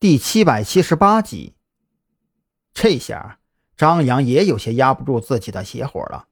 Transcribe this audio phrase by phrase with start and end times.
[0.00, 1.52] 第七百七十八集。
[2.72, 3.38] 这下
[3.76, 6.26] 张扬也有些压不住自己的邪火了，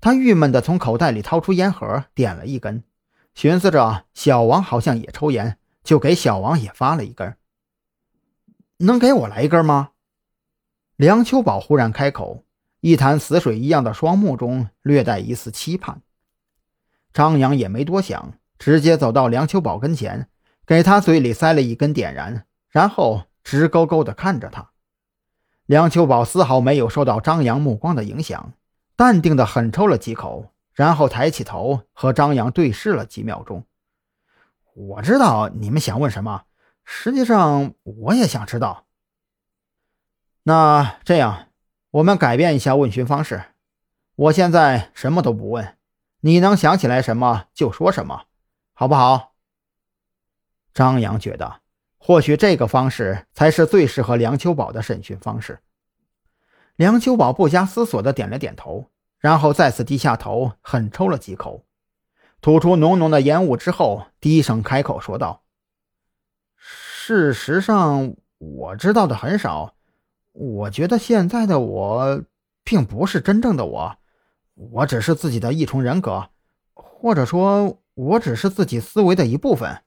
[0.00, 2.82] 他郁闷的从口袋里掏出烟盒，点了一根，
[3.34, 7.36] 寻思着小王好像也抽烟，就给小王也发了一根。
[8.78, 9.90] 能给我来一根吗？
[10.96, 12.46] 梁秋宝忽然开口，
[12.80, 16.00] 一潭死水一样的双目中略带一丝期盼。
[17.12, 20.30] 张扬也没多想，直接走到梁秋宝跟前，
[20.64, 22.46] 给他嘴里塞了一根点燃。
[22.74, 24.72] 然后直勾勾地看着他，
[25.64, 28.52] 梁秋宝丝毫没有受到张扬目光的影响，
[28.96, 33.64] 淡定地狠抽了几口，然后抬起头和张扬对视了几秒钟。
[34.74, 36.46] 我知道你们想问什么，
[36.82, 38.86] 实际上我也想知道。
[40.42, 41.50] 那这样，
[41.92, 43.44] 我们改变一下问询方式，
[44.16, 45.78] 我现在什么都不问，
[46.22, 48.24] 你能想起来什么就说什么，
[48.72, 49.34] 好不好？
[50.74, 51.60] 张扬觉得。
[52.06, 55.60] 或许这个方式才是最适合梁秋宝的审讯方式。
[56.76, 61.64] 梁秋宝不加思索地点了点头，然后再次低下头，狠抽了几口，
[62.42, 65.44] 吐出浓浓的烟雾之后，低声开口说道
[66.54, 69.74] ：“事实上，我知道的很少。
[70.32, 72.22] 我觉得现在的我，
[72.62, 73.96] 并不是真正的我，
[74.52, 76.28] 我只是自己的一重人格，
[76.74, 79.78] 或者说，我只是自己思维的一部分。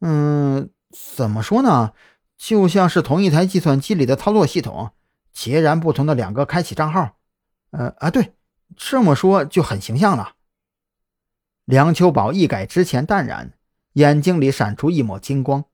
[0.00, 1.92] 嗯。”怎么说呢？
[2.36, 4.92] 就像是同一台计算机里的操作系统，
[5.32, 7.16] 截然不同的两个开启账号。
[7.70, 8.32] 呃啊，对，
[8.76, 10.34] 这么说就很形象了。
[11.64, 13.52] 梁秋宝一改之前淡然，
[13.94, 15.64] 眼睛里闪出一抹金光。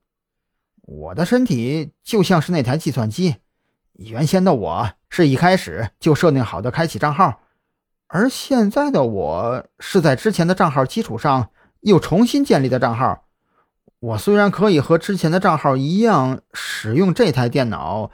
[0.81, 3.37] 我的身体就像是那台计算机，
[3.93, 7.41] 原先的我是一开始就设定好的开启账号，
[8.07, 13.24] 而现在的我是在之前的账号基础上又重新建立的账号。
[13.99, 18.11] 我虽然可以和之前的账号一样使用这台电脑，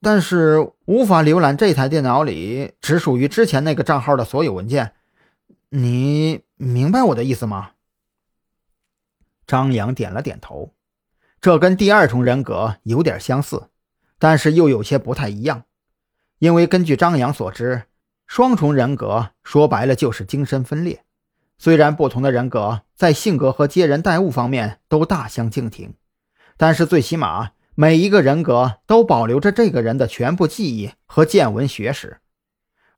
[0.00, 4.92] 但是无法浏览这台电脑里只属于之前那个账号的所有文件。
[5.70, 7.70] 你明白我的意思吗？
[9.46, 10.72] 张扬点了点头。
[11.40, 13.68] 这跟第二重人格有点相似，
[14.18, 15.64] 但是又有些不太一样。
[16.38, 17.84] 因为根据张扬所知，
[18.26, 21.04] 双重人格说白了就是精神分裂。
[21.58, 25.94] 虽然不同的人格在性格和接人待物方面都大相径庭，
[26.56, 32.18] 但是最起码每一个人格都保留着这个人的全部记忆和见闻学识，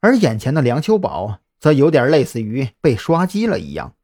[0.01, 3.95] 而眼前的梁秋宝则有点类似于被刷机了一样，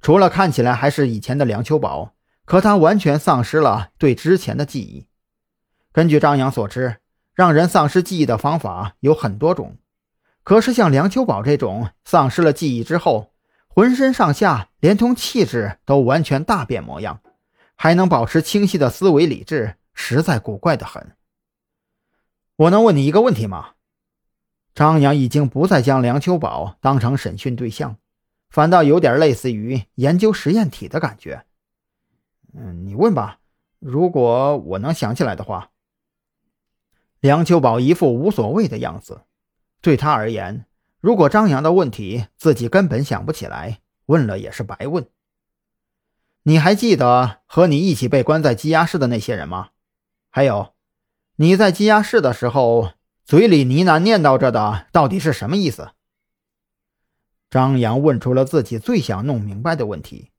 [0.00, 5.06] 除了看起来还是以前的梁秋宝，可他完全丧失了对之前的记忆。
[5.92, 6.96] 根据张扬所知，
[7.34, 9.76] 让人丧失记忆的方法有很多种，
[10.42, 13.33] 可是像梁秋宝这种丧失了记忆之后，
[13.74, 17.20] 浑身上下，连同气质都完全大变模样，
[17.74, 21.16] 还能保持清晰的思维理智，实在古怪的很。
[22.54, 23.70] 我能问你一个问题吗？
[24.76, 27.96] 张扬已经不再将梁秋宝当成审讯对象，
[28.48, 31.44] 反倒有点类似于研究实验体的感觉。
[32.52, 33.40] 嗯，你问吧，
[33.80, 35.70] 如果我能想起来的话。
[37.18, 39.22] 梁秋宝一副无所谓的样子，
[39.80, 40.64] 对他而言。
[41.04, 45.06] 如果张扬的问题自己根本想不起来，问了也是白问。
[46.44, 49.68] 你还记得和你一起被关在羁押室的那些人吗？
[50.30, 50.72] 还有，
[51.36, 52.92] 你在羁押室的时候，
[53.22, 55.90] 嘴里呢喃念叨着的到底是什么意思？
[57.50, 60.30] 张扬问出了自己最想弄明白的问题。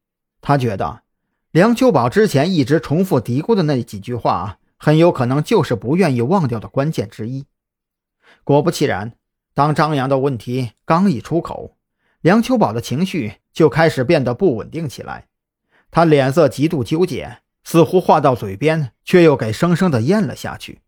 [0.42, 1.04] 他觉得
[1.52, 7.46] 梁秋宝之前一直重复嘀咕的那几句话，很有可能就是不愿意忘掉的关键之一。
[8.44, 9.16] 果不其然。
[9.56, 11.78] 当张扬的问题刚一出口，
[12.20, 15.28] 梁秋宝的情绪就开始变得不稳定起来。
[15.90, 20.82] 他脸色极度纠结，似乎话到嘴边，却又给生生的咽了下去。